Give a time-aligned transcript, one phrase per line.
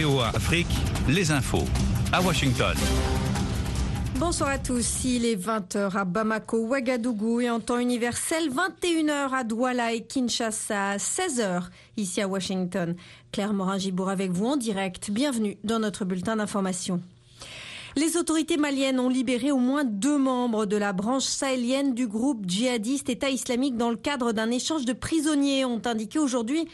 [0.00, 0.68] VOA Afrique,
[1.08, 1.64] les infos.
[2.12, 2.76] À Washington.
[4.16, 5.04] Bonsoir à tous.
[5.04, 10.98] Il est 20h à Bamako, Ouagadougou et en temps universel 21h à Douala et Kinshasa,
[10.98, 11.64] 16h
[11.96, 12.94] ici à Washington.
[13.32, 15.10] Claire Morin-Gibourg avec vous en direct.
[15.10, 17.00] Bienvenue dans notre bulletin d'information.
[17.96, 22.48] Les autorités maliennes ont libéré au moins deux membres de la branche sahélienne du groupe
[22.48, 26.68] djihadiste État islamique dans le cadre d'un échange de prisonniers, ont indiqué aujourd'hui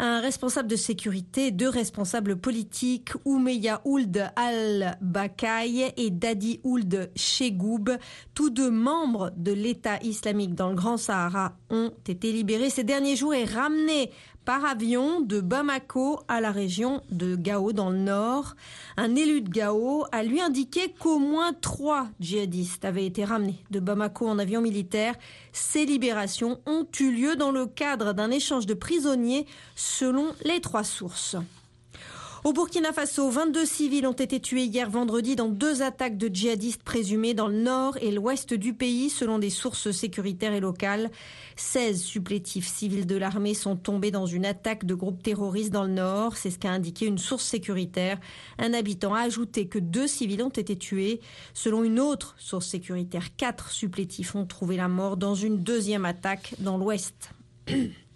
[0.00, 7.90] un responsable de sécurité, deux responsables politiques, Oumeya Ould al-Bakaï et Dadi Ould Chegoub,
[8.34, 13.14] tous deux membres de l'État islamique dans le Grand Sahara, ont été libérés ces derniers
[13.14, 14.10] jours et ramenés
[14.50, 18.56] par avion de Bamako à la région de Gao dans le nord.
[18.96, 23.78] Un élu de Gao a lui indiqué qu'au moins trois djihadistes avaient été ramenés de
[23.78, 25.14] Bamako en avion militaire.
[25.52, 29.46] Ces libérations ont eu lieu dans le cadre d'un échange de prisonniers
[29.76, 31.36] selon les trois sources.
[32.42, 36.82] Au Burkina Faso, 22 civils ont été tués hier vendredi dans deux attaques de djihadistes
[36.82, 41.10] présumés dans le nord et l'ouest du pays, selon des sources sécuritaires et locales.
[41.56, 45.92] 16 supplétifs civils de l'armée sont tombés dans une attaque de groupes terroristes dans le
[45.92, 46.38] nord.
[46.38, 48.18] C'est ce qu'a indiqué une source sécuritaire.
[48.58, 51.20] Un habitant a ajouté que deux civils ont été tués.
[51.52, 56.54] Selon une autre source sécuritaire, quatre supplétifs ont trouvé la mort dans une deuxième attaque
[56.58, 57.32] dans l'ouest.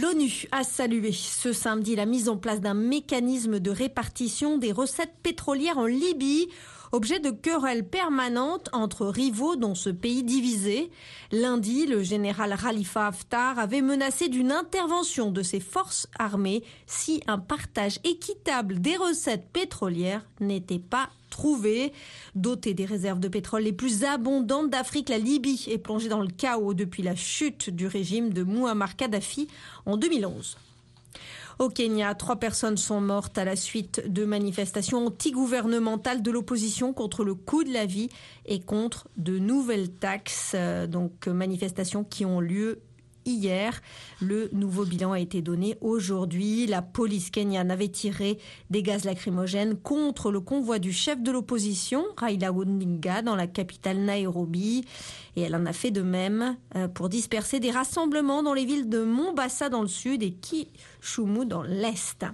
[0.00, 5.14] L'ONU a salué ce samedi la mise en place d'un mécanisme de répartition des recettes
[5.22, 6.48] pétrolières en Libye
[6.94, 10.90] objet de querelles permanentes entre rivaux dans ce pays divisé.
[11.32, 17.38] Lundi, le général Khalifa Haftar avait menacé d'une intervention de ses forces armées si un
[17.38, 21.92] partage équitable des recettes pétrolières n'était pas trouvé.
[22.36, 26.28] Dotée des réserves de pétrole les plus abondantes d'Afrique, la Libye est plongée dans le
[26.28, 29.48] chaos depuis la chute du régime de Muammar Kadhafi
[29.84, 30.56] en 2011.
[31.58, 37.24] Au Kenya, trois personnes sont mortes à la suite de manifestations antigouvernementales de l'opposition contre
[37.24, 38.08] le coût de la vie
[38.46, 40.52] et contre de nouvelles taxes.
[40.54, 42.80] Euh, donc manifestations qui ont lieu
[43.24, 43.80] hier.
[44.20, 46.66] Le nouveau bilan a été donné aujourd'hui.
[46.66, 48.38] La police kenyane avait tiré
[48.70, 53.98] des gaz lacrymogènes contre le convoi du chef de l'opposition, Raila Odinga, dans la capitale
[53.98, 54.84] Nairobi.
[55.36, 58.88] Et elle en a fait de même euh, pour disperser des rassemblements dans les villes
[58.88, 62.24] de Mombasa dans le sud et Kisumu dans l'est.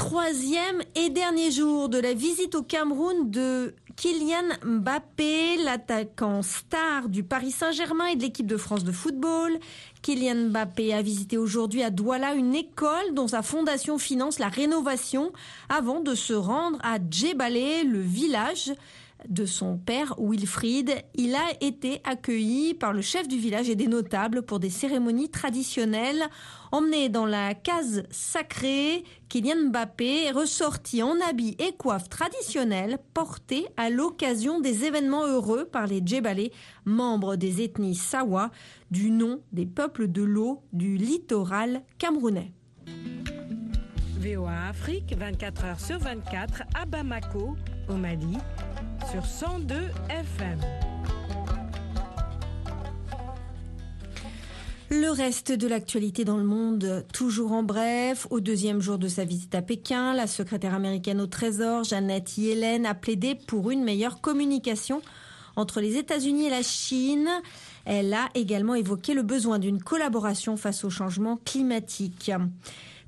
[0.00, 7.22] Troisième et dernier jour de la visite au Cameroun de Kylian Mbappé, l'attaquant star du
[7.22, 9.58] Paris Saint-Germain et de l'équipe de France de football.
[10.02, 15.32] Kylian Mbappé a visité aujourd'hui à Douala une école dont sa fondation finance la rénovation
[15.68, 18.72] avant de se rendre à Djebalé, le village
[19.28, 20.92] de son père Wilfried.
[21.14, 25.30] Il a été accueilli par le chef du village et des notables pour des cérémonies
[25.30, 26.22] traditionnelles.
[26.72, 33.66] Emmené dans la case sacrée, Kylian Mbappé est ressorti en habit et coiffe traditionnels portés
[33.76, 36.52] à l'occasion des événements heureux par les Djebalais,
[36.84, 38.50] membres des ethnies Sawa,
[38.90, 42.52] du nom des peuples de l'eau du littoral camerounais.
[44.20, 47.56] VOA Afrique, 24 heures sur 24 à Bamako,
[47.88, 48.36] au Mali
[49.08, 49.74] sur 102
[50.08, 50.58] FM.
[54.90, 59.24] Le reste de l'actualité dans le monde, toujours en bref, au deuxième jour de sa
[59.24, 64.20] visite à Pékin, la secrétaire américaine au Trésor, Janet Yellen, a plaidé pour une meilleure
[64.20, 65.00] communication
[65.56, 67.28] entre les États-Unis et la Chine.
[67.84, 72.32] Elle a également évoqué le besoin d'une collaboration face au changement climatique.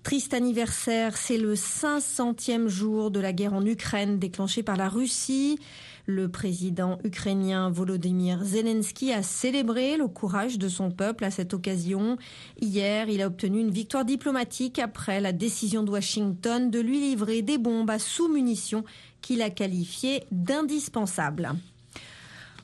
[0.02, 5.60] Triste anniversaire, c'est le 500e jour de la guerre en Ukraine déclenchée par la Russie.
[6.06, 12.16] Le président ukrainien Volodymyr Zelensky a célébré le courage de son peuple à cette occasion.
[12.60, 17.42] Hier, il a obtenu une victoire diplomatique après la décision de Washington de lui livrer
[17.42, 18.82] des bombes à sous-munitions
[19.20, 21.52] qu'il a qualifiées d'indispensables.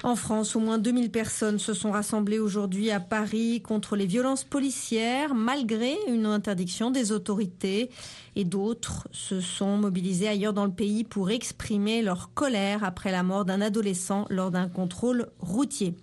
[0.04, 4.44] En France, au moins 2000 personnes se sont rassemblées aujourd'hui à Paris contre les violences
[4.44, 7.90] policières, malgré une interdiction des autorités.
[8.36, 13.24] Et d'autres se sont mobilisés ailleurs dans le pays pour exprimer leur colère après la
[13.24, 15.96] mort d'un adolescent lors d'un contrôle routier.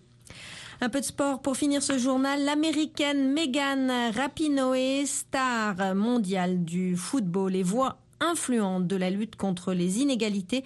[0.82, 2.44] Un peu de sport pour finir ce journal.
[2.44, 10.00] L'américaine Megan Rapinoe, star mondiale du football et voix influente de la lutte contre les
[10.00, 10.64] inégalités,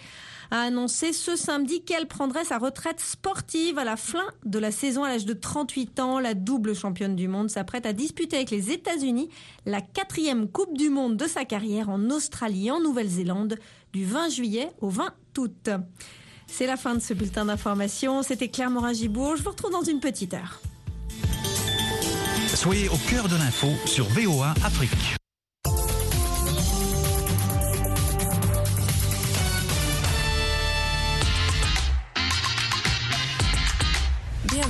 [0.52, 5.04] a annoncé ce samedi qu'elle prendrait sa retraite sportive à la fin de la saison
[5.04, 6.20] à l'âge de 38 ans.
[6.20, 9.30] La double championne du monde s'apprête à disputer avec les États-Unis
[9.66, 13.58] la quatrième Coupe du Monde de sa carrière en Australie et en Nouvelle-Zélande
[13.94, 15.70] du 20 juillet au 20 août.
[16.48, 18.24] C'est la fin de ce bulletin d'information.
[18.24, 19.36] C'était Claire Morin-Gibourg.
[19.38, 20.60] Je vous retrouve dans une petite heure.
[22.48, 25.19] Soyez au cœur de l'info sur VOA Afrique.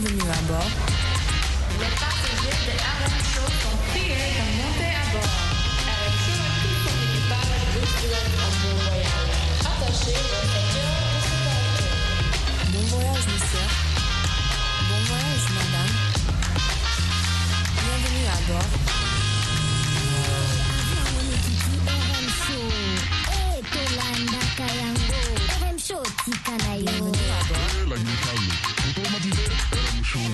[0.01, 0.98] Bienvenue à bord.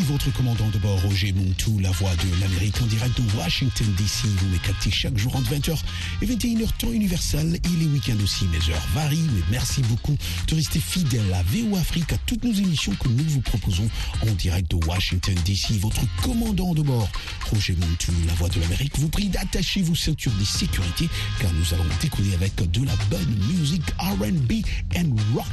[0.01, 4.25] votre commandant de bord Roger Montou, la voix de l'Amérique en direct de Washington DC.
[4.25, 5.77] Vous me chaque jour entre 20h
[6.21, 8.45] et 21h temps universel et les week-ends aussi.
[8.45, 10.17] Mes heures varient, mais merci beaucoup
[10.47, 13.87] de rester fidèle à VO Afrique, à toutes nos émissions que nous vous proposons
[14.27, 15.79] en direct de Washington DC.
[15.79, 17.09] Votre commandant de bord
[17.51, 21.07] Roger Montou, la voix de l'Amérique, vous prie d'attacher vos ceintures de sécurité
[21.39, 25.45] car nous allons décoller avec de la bonne musique R&B and rock.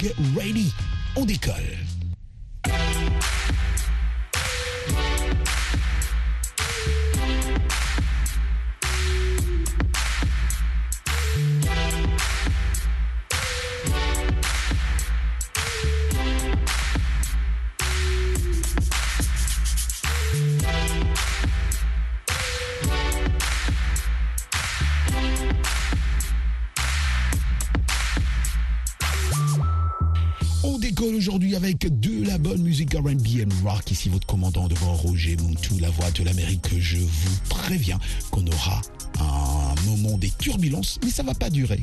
[0.00, 0.72] Get ready,
[1.16, 1.99] on décolle.
[33.90, 36.78] Ici votre commandant de bord Roger Montou, la voix de l'Amérique.
[36.78, 37.98] Je vous préviens
[38.30, 38.80] qu'on aura
[39.18, 41.82] un moment des turbulences, mais ça va pas durer.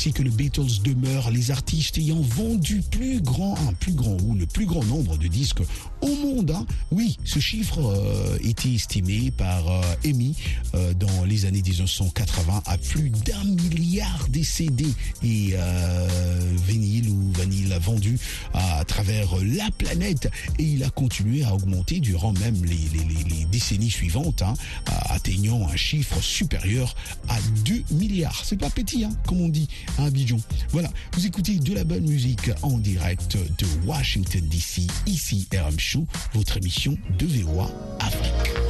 [0.00, 4.46] Que le Beatles demeure les artistes ayant vendu plus grand, un plus grand ou le
[4.46, 5.60] plus grand nombre de disques
[6.00, 6.52] au monde.
[6.52, 6.66] hein.
[6.90, 10.34] Oui, ce chiffre euh, était estimé par euh, EMI
[10.74, 14.86] euh, dans les années 1980 à plus d'un milliard de CD
[15.22, 16.08] et euh,
[16.66, 18.18] vinyle ou vanille vendus
[18.54, 24.40] à, travers la planète et il a continué à augmenter durant même les décennies suivantes,
[24.40, 24.54] hein,
[25.10, 26.96] atteignant un chiffre supérieur
[27.28, 28.42] à 2 milliards.
[28.46, 29.68] C'est pas petit, hein, comme on dit
[29.98, 30.38] à Abidjan.
[30.70, 35.78] Voilà, vous écoutez de la bonne musique en direct de Washington DC, ici RM
[36.34, 37.70] votre émission de VOA
[38.00, 38.69] Afrique.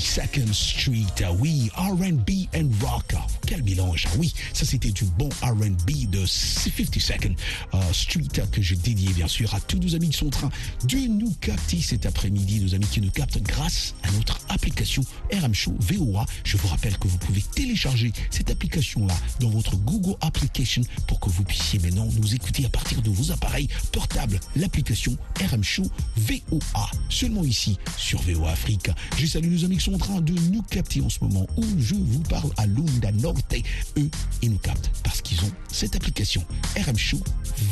[0.00, 1.20] 52nd Street.
[1.38, 3.12] we R&B and rock.
[3.50, 4.06] Quel mélange.
[4.16, 7.34] Oui, ça c'était du bon R&B de 52nd
[7.74, 10.50] euh, Street que je dédié bien sûr à tous nos amis qui sont en train
[10.84, 15.52] de nous capter cet après-midi, nos amis qui nous captent grâce à notre application RM
[15.52, 16.26] Show VOA.
[16.44, 21.28] Je vous rappelle que vous pouvez télécharger cette application-là dans votre Google Application pour que
[21.28, 24.38] vous puissiez maintenant nous écouter à partir de vos appareils portables.
[24.54, 26.88] L'application RM Show VOA.
[27.08, 28.90] Seulement ici sur VOA Afrique.
[29.18, 31.64] Je salue nos amis qui sont en train de nous capter en ce moment où
[31.80, 33.10] je vous parle à Lunda
[33.40, 33.64] Norte.
[33.98, 34.10] Eux,
[34.42, 36.44] ils nous captent parce qu'ils ont cette application
[36.76, 37.18] RM Show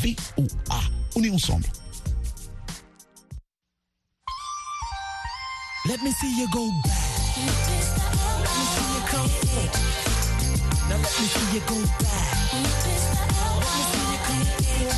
[0.01, 0.81] VOA.
[1.15, 1.65] On est ensemble.
[5.85, 6.93] Let me see you go back.
[8.39, 9.71] Let me see you come forward.
[10.89, 12.37] Now let me see you go back.
[12.51, 12.63] Let
[13.75, 14.95] me see you come forward.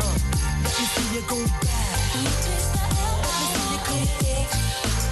[0.00, 0.16] Uh,
[0.64, 1.98] let me see you go back.
[2.14, 4.48] Let me see you come forward.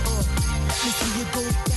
[0.07, 0.23] Uh,
[0.69, 1.72] let me see you go back.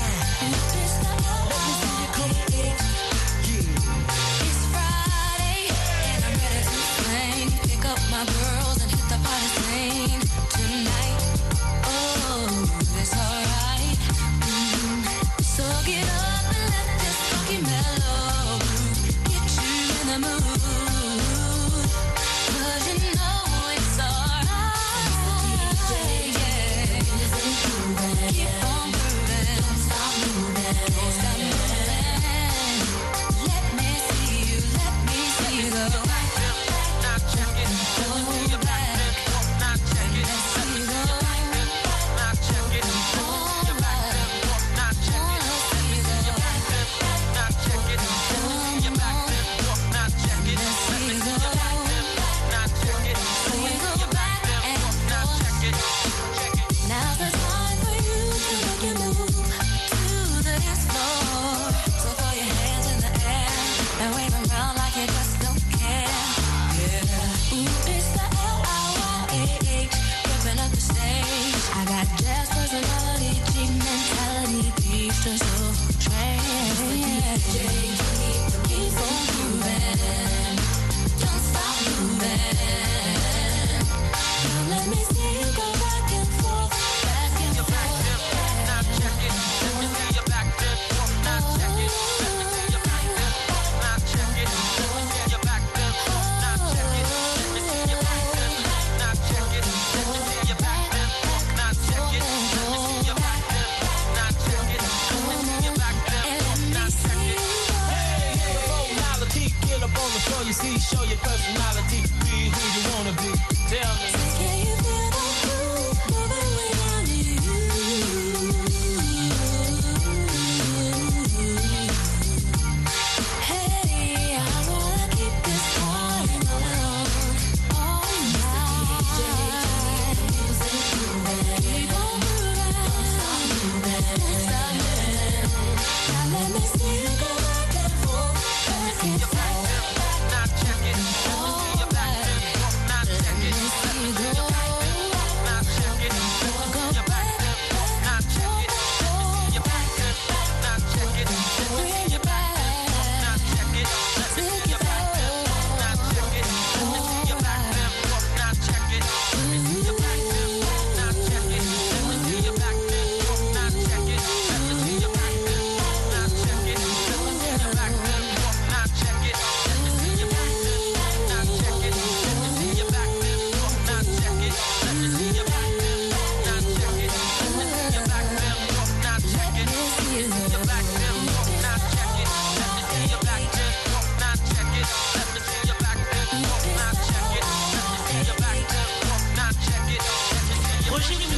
[136.34, 139.35] Let me see you go back and forth, back and forth.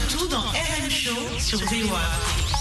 [0.09, 2.56] Tout dans RM Show sur VOA.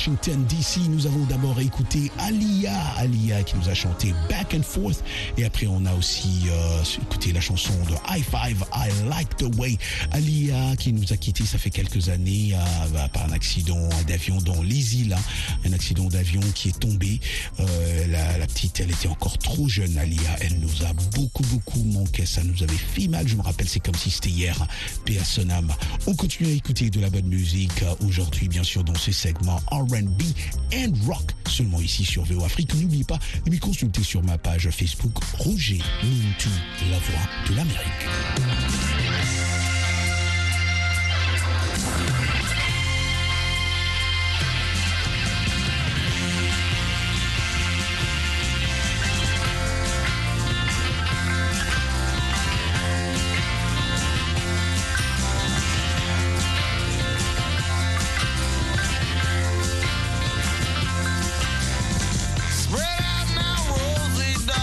[0.00, 0.88] Washington DC.
[0.88, 5.04] Nous avons d'abord écouté Alia, Alia qui nous a chanté Back and Forth.
[5.36, 9.54] Et après, on a aussi euh, écouté la chanson de High Five, I Like the
[9.58, 9.76] Way.
[10.12, 14.38] Alia qui nous a quittés, ça fait quelques années, euh, bah, par un accident d'avion
[14.38, 15.12] dans les îles.
[15.12, 15.20] hein.
[15.66, 17.20] Un accident d'avion qui est tombé.
[17.58, 20.34] Euh, la, la petite, elle était encore trop jeune, Alia.
[20.40, 22.24] Elle nous a beaucoup, beaucoup manqué.
[22.24, 23.28] Ça nous avait fait mal.
[23.28, 24.66] Je me rappelle, c'est comme si c'était hier.
[25.04, 25.18] Paix.
[26.06, 29.60] On continue à écouter de la bonne musique euh, aujourd'hui, bien sûr, dans ce segment
[29.90, 30.22] R&B
[30.74, 31.32] and Rock.
[31.48, 32.74] Seulement ici sur VO Afrique.
[32.74, 36.50] N'oubliez pas de me consulter sur ma page Facebook Roger Mintou,
[36.90, 38.99] la voix de l'Amérique.